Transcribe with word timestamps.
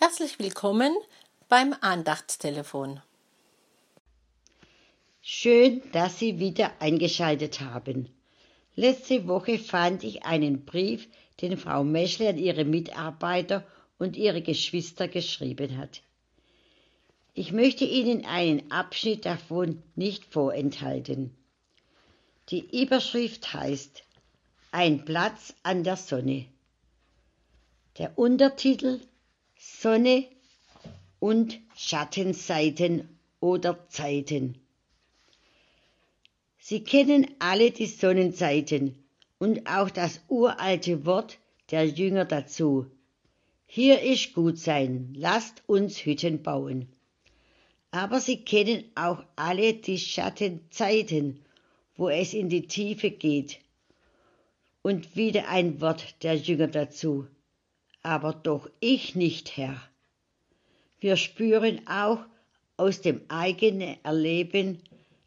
Herzlich 0.00 0.38
willkommen 0.38 0.94
beim 1.48 1.74
Andachtstelefon. 1.80 3.02
Schön, 5.20 5.82
dass 5.90 6.20
Sie 6.20 6.38
wieder 6.38 6.70
eingeschaltet 6.80 7.58
haben. 7.60 8.08
Letzte 8.76 9.26
Woche 9.26 9.58
fand 9.58 10.04
ich 10.04 10.24
einen 10.24 10.64
Brief, 10.64 11.08
den 11.40 11.58
Frau 11.58 11.82
Meschle 11.82 12.28
an 12.28 12.38
ihre 12.38 12.64
Mitarbeiter 12.64 13.66
und 13.98 14.16
ihre 14.16 14.40
Geschwister 14.40 15.08
geschrieben 15.08 15.76
hat. 15.78 16.02
Ich 17.34 17.50
möchte 17.50 17.84
Ihnen 17.84 18.24
einen 18.24 18.70
Abschnitt 18.70 19.26
davon 19.26 19.82
nicht 19.96 20.24
vorenthalten. 20.26 21.36
Die 22.50 22.82
Überschrift 22.82 23.52
heißt 23.52 24.04
Ein 24.70 25.04
Platz 25.04 25.54
an 25.64 25.82
der 25.82 25.96
Sonne. 25.96 26.46
Der 27.98 28.16
Untertitel 28.16 29.00
Sonne 29.60 30.24
und 31.18 31.58
Schattenseiten 31.76 33.08
oder 33.40 33.88
Zeiten. 33.88 34.56
Sie 36.60 36.84
kennen 36.84 37.26
alle 37.40 37.72
die 37.72 37.86
Sonnenseiten 37.86 38.94
und 39.40 39.68
auch 39.68 39.90
das 39.90 40.20
uralte 40.28 41.04
Wort 41.04 41.38
der 41.72 41.88
Jünger 41.88 42.24
dazu. 42.24 42.86
Hier 43.66 44.00
ist 44.00 44.32
gut 44.32 44.58
sein, 44.58 45.12
lasst 45.16 45.64
uns 45.66 46.04
Hütten 46.04 46.44
bauen. 46.44 46.88
Aber 47.90 48.20
sie 48.20 48.44
kennen 48.44 48.84
auch 48.94 49.24
alle 49.34 49.74
die 49.74 49.98
Schattenzeiten, 49.98 51.40
wo 51.96 52.08
es 52.08 52.32
in 52.32 52.48
die 52.48 52.68
Tiefe 52.68 53.10
geht. 53.10 53.58
Und 54.82 55.16
wieder 55.16 55.48
ein 55.48 55.80
Wort 55.80 56.22
der 56.22 56.36
Jünger 56.36 56.68
dazu 56.68 57.26
aber 58.08 58.32
doch 58.32 58.70
ich 58.80 59.16
nicht, 59.16 59.58
Herr. 59.58 59.78
Wir 60.98 61.16
spüren 61.16 61.86
auch 61.86 62.20
aus 62.78 63.02
dem 63.02 63.20
eigenen 63.28 64.02
Erleben, 64.02 64.78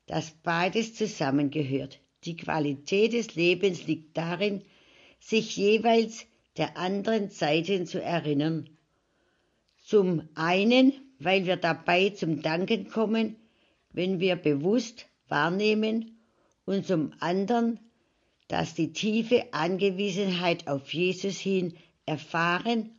dass 0.08 0.31
beides 0.31 0.95
zusammengehört. 0.95 2.00
Die 2.23 2.36
Qualität 2.36 3.14
des 3.14 3.36
Lebens 3.36 3.86
liegt 3.86 4.17
darin, 4.17 4.64
sich 5.20 5.58
jeweils 5.58 6.25
der 6.58 6.75
anderen 6.75 7.30
Seiten 7.30 7.86
zu 7.86 8.02
erinnern. 8.02 8.67
Zum 9.86 10.27
einen, 10.33 10.92
weil 11.20 11.45
wir 11.45 11.58
dabei 11.58 12.09
zum 12.09 12.42
Danken 12.42 12.89
kommen, 12.89 13.36
wenn 13.92 14.20
wir 14.20 14.36
bewusst 14.38 15.05
wahrnehmen, 15.27 16.17
und 16.66 16.88
zum 16.88 17.14
anderen, 17.20 17.80
dass 18.48 18.73
die 18.73 18.92
tiefe 18.92 19.53
Angewiesenheit 19.53 20.67
auf 20.67 20.92
Jesus 20.95 21.38
hin 21.38 21.75
erfahren 22.05 22.91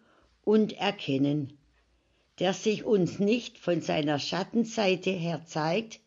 und 0.45 0.73
erkennen, 0.75 1.59
der 2.39 2.55
sich 2.55 2.85
uns 2.85 3.19
nicht 3.19 3.59
von 3.59 3.81
seiner 3.81 4.19
Schattenseite 4.19 5.11
her 5.11 5.45
zeigt, 5.47 6.01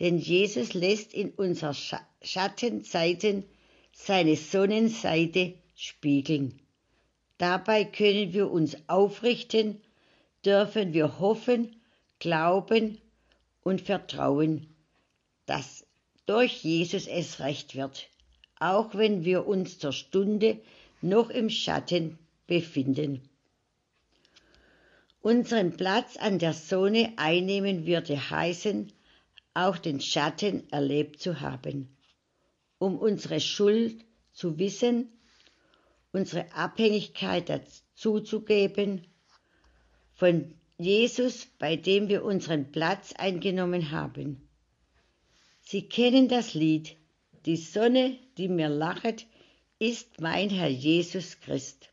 denn 0.00 0.18
Jesus 0.18 0.74
lässt 0.74 1.12
in 1.12 1.30
unserer 1.30 1.74
Schattenseiten 2.22 3.44
seine 3.92 4.36
Sonnenseite 4.36 5.54
spiegeln. 5.74 6.60
Dabei 7.38 7.84
können 7.84 8.32
wir 8.32 8.50
uns 8.50 8.76
aufrichten, 8.88 9.80
dürfen 10.44 10.92
wir 10.92 11.18
hoffen, 11.18 11.76
glauben 12.18 12.98
und 13.62 13.80
vertrauen, 13.80 14.74
dass 15.46 15.86
durch 16.26 16.62
Jesus 16.62 17.06
es 17.06 17.40
recht 17.40 17.74
wird, 17.74 18.08
auch 18.58 18.94
wenn 18.94 19.24
wir 19.24 19.46
uns 19.46 19.78
zur 19.78 19.92
Stunde 19.92 20.60
noch 21.02 21.30
im 21.30 21.50
Schatten 21.50 22.18
befinden. 22.46 23.28
Unseren 25.20 25.76
Platz 25.76 26.16
an 26.16 26.38
der 26.38 26.52
Sonne 26.52 27.12
einnehmen 27.16 27.86
würde 27.86 28.30
heißen, 28.30 28.92
auch 29.54 29.78
den 29.78 30.00
Schatten 30.00 30.68
erlebt 30.72 31.20
zu 31.20 31.40
haben, 31.40 31.96
um 32.78 32.98
unsere 32.98 33.38
Schuld 33.40 34.04
zu 34.32 34.58
wissen, 34.58 35.12
unsere 36.12 36.52
Abhängigkeit 36.52 37.48
dazuzugeben, 37.48 39.06
von 40.14 40.54
Jesus, 40.78 41.46
bei 41.58 41.76
dem 41.76 42.08
wir 42.08 42.24
unseren 42.24 42.72
Platz 42.72 43.12
eingenommen 43.12 43.90
haben. 43.90 44.48
Sie 45.60 45.88
kennen 45.88 46.28
das 46.28 46.54
Lied, 46.54 46.96
die 47.46 47.56
Sonne, 47.56 48.18
die 48.36 48.48
mir 48.48 48.68
lachet, 48.68 49.26
ist 49.82 50.20
mein 50.20 50.48
Herr 50.48 50.68
Jesus 50.68 51.40
Christ. 51.40 51.90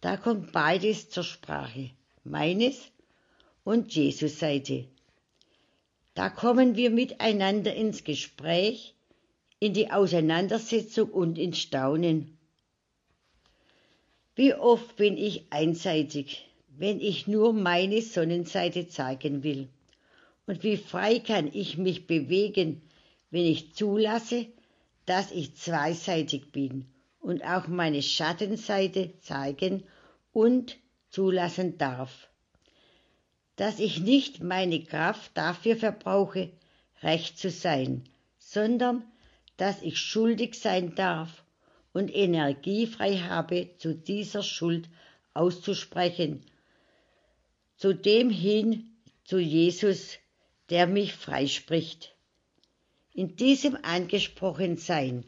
Da 0.00 0.16
kommt 0.16 0.52
beides 0.52 1.10
zur 1.10 1.24
Sprache, 1.24 1.90
meines 2.24 2.90
und 3.64 3.94
Jesus 3.94 4.38
Seite. 4.38 4.86
Da 6.14 6.30
kommen 6.30 6.74
wir 6.74 6.88
miteinander 6.88 7.74
ins 7.74 8.02
Gespräch, 8.02 8.94
in 9.60 9.74
die 9.74 9.90
Auseinandersetzung 9.90 11.10
und 11.10 11.36
ins 11.36 11.58
Staunen. 11.58 12.38
Wie 14.34 14.54
oft 14.54 14.96
bin 14.96 15.18
ich 15.18 15.52
einseitig, 15.52 16.48
wenn 16.78 17.02
ich 17.02 17.26
nur 17.26 17.52
meine 17.52 18.00
Sonnenseite 18.00 18.88
zeigen 18.88 19.42
will? 19.42 19.68
Und 20.46 20.62
wie 20.62 20.78
frei 20.78 21.18
kann 21.18 21.50
ich 21.52 21.76
mich 21.76 22.06
bewegen, 22.06 22.80
wenn 23.30 23.44
ich 23.44 23.74
zulasse, 23.74 24.46
dass 25.06 25.30
ich 25.30 25.56
zweiseitig 25.56 26.52
bin 26.52 26.86
und 27.20 27.42
auch 27.44 27.68
meine 27.68 28.02
Schattenseite 28.02 29.18
zeigen 29.20 29.84
und 30.32 30.76
zulassen 31.10 31.78
darf. 31.78 32.28
Dass 33.56 33.78
ich 33.78 34.00
nicht 34.00 34.42
meine 34.42 34.84
Kraft 34.84 35.30
dafür 35.34 35.76
verbrauche, 35.76 36.50
recht 37.02 37.38
zu 37.38 37.50
sein, 37.50 38.04
sondern 38.38 39.04
dass 39.56 39.80
ich 39.82 39.98
schuldig 39.98 40.54
sein 40.54 40.94
darf 40.94 41.44
und 41.92 42.14
Energie 42.14 42.86
frei 42.86 43.16
habe, 43.16 43.70
zu 43.78 43.94
dieser 43.94 44.42
Schuld 44.42 44.88
auszusprechen, 45.32 46.44
zu 47.76 47.94
dem 47.94 48.28
hin, 48.28 48.96
zu 49.24 49.38
Jesus, 49.38 50.18
der 50.68 50.86
mich 50.86 51.14
freispricht. 51.14 52.15
In 53.16 53.34
diesem 53.34 53.78
Angesprochensein, 53.80 55.24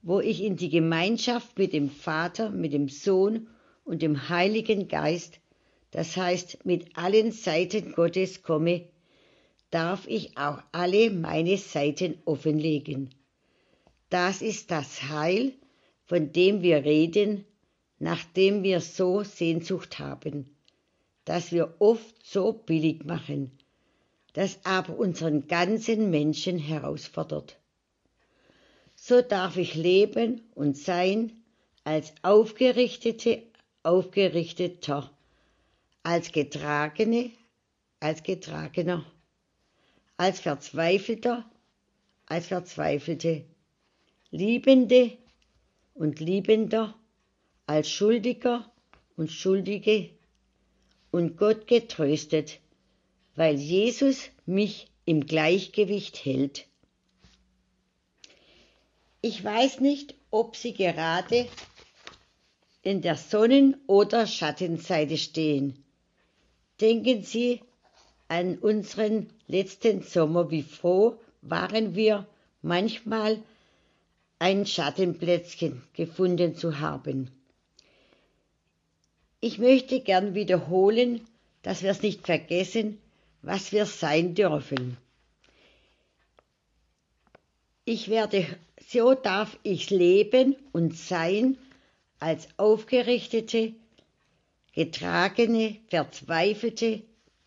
wo 0.00 0.20
ich 0.20 0.44
in 0.44 0.56
die 0.56 0.68
Gemeinschaft 0.68 1.58
mit 1.58 1.72
dem 1.72 1.90
Vater, 1.90 2.50
mit 2.50 2.72
dem 2.72 2.88
Sohn 2.88 3.48
und 3.84 4.00
dem 4.00 4.28
Heiligen 4.28 4.86
Geist, 4.86 5.40
das 5.90 6.16
heißt 6.16 6.64
mit 6.64 6.96
allen 6.96 7.32
Seiten 7.32 7.94
Gottes 7.94 8.44
komme, 8.44 8.84
darf 9.72 10.06
ich 10.06 10.38
auch 10.38 10.62
alle 10.70 11.10
meine 11.10 11.56
Seiten 11.56 12.14
offenlegen. 12.26 13.10
Das 14.08 14.40
ist 14.40 14.70
das 14.70 15.02
Heil, 15.08 15.52
von 16.04 16.30
dem 16.30 16.62
wir 16.62 16.84
reden, 16.84 17.44
nachdem 17.98 18.62
wir 18.62 18.80
so 18.80 19.24
Sehnsucht 19.24 19.98
haben, 19.98 20.56
dass 21.24 21.50
wir 21.50 21.74
oft 21.80 22.24
so 22.24 22.52
billig 22.52 23.04
machen, 23.04 23.50
das 24.36 24.58
aber 24.64 24.98
unseren 24.98 25.48
ganzen 25.48 26.10
Menschen 26.10 26.58
herausfordert. 26.58 27.56
So 28.94 29.22
darf 29.22 29.56
ich 29.56 29.74
leben 29.74 30.42
und 30.54 30.76
sein 30.76 31.32
als 31.84 32.12
aufgerichtete, 32.20 33.42
aufgerichteter, 33.82 35.10
als 36.02 36.32
getragene, 36.32 37.30
als 37.98 38.22
getragener, 38.24 39.06
als 40.18 40.40
verzweifelter, 40.40 41.50
als 42.26 42.48
verzweifelte, 42.48 43.42
liebende 44.30 45.16
und 45.94 46.20
liebender, 46.20 46.94
als 47.66 47.88
schuldiger 47.88 48.70
und 49.16 49.32
schuldige 49.32 50.10
und 51.10 51.38
Gott 51.38 51.66
getröstet, 51.66 52.60
weil 53.36 53.56
Jesus 53.56 54.30
mich 54.46 54.88
im 55.04 55.26
Gleichgewicht 55.26 56.24
hält. 56.24 56.66
Ich 59.20 59.42
weiß 59.44 59.80
nicht, 59.80 60.14
ob 60.30 60.56
Sie 60.56 60.72
gerade 60.72 61.46
in 62.82 63.02
der 63.02 63.16
Sonnen- 63.16 63.76
oder 63.86 64.26
Schattenseite 64.26 65.18
stehen. 65.18 65.84
Denken 66.80 67.22
Sie 67.22 67.60
an 68.28 68.58
unseren 68.58 69.28
letzten 69.46 70.02
Sommer, 70.02 70.50
wie 70.50 70.62
froh 70.62 71.18
waren 71.42 71.94
wir 71.94 72.26
manchmal 72.62 73.42
ein 74.38 74.66
Schattenplätzchen 74.66 75.82
gefunden 75.94 76.56
zu 76.56 76.80
haben. 76.80 77.30
Ich 79.40 79.58
möchte 79.58 80.00
gern 80.00 80.34
wiederholen, 80.34 81.20
dass 81.62 81.82
wir 81.82 81.90
es 81.90 82.02
nicht 82.02 82.26
vergessen, 82.26 82.98
was 83.46 83.70
wir 83.70 83.86
sein 83.86 84.34
dürfen. 84.34 84.96
Ich 87.84 88.08
werde, 88.08 88.44
so 88.88 89.14
darf 89.14 89.56
ich 89.62 89.90
leben 89.90 90.56
und 90.72 90.96
sein 90.96 91.56
als 92.18 92.48
aufgerichtete, 92.56 93.72
getragene, 94.74 95.76
verzweifelte, 95.86 97.02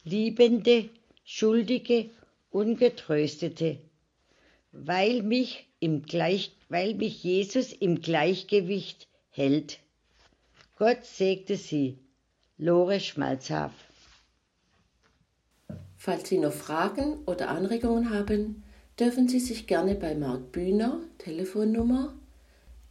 liebende, 0.06 0.90
schuldige, 1.26 2.10
ungetröstete, 2.50 3.78
weil 4.72 5.22
mich, 5.22 5.66
im 5.82 6.04
Gleich, 6.04 6.54
weil 6.70 6.94
mich 6.94 7.26
Jesus 7.26 7.74
im 7.74 8.02
Gleichgewicht 8.02 9.10
hält. 9.32 9.80
Gott 10.78 11.04
segte 11.04 11.58
sie. 11.58 11.98
Lore 12.58 13.02
Schmalzhaf. 13.02 13.89
Falls 16.10 16.28
Sie 16.28 16.40
noch 16.40 16.54
Fragen 16.54 17.20
oder 17.28 17.50
Anregungen 17.50 18.10
haben, 18.10 18.64
dürfen 19.00 19.28
Sie 19.28 19.40
sich 19.40 19.68
gerne 19.68 19.94
bei 19.94 20.16
Marc 20.16 20.52
Bühner, 20.52 21.02
Telefonnummer 21.20 22.16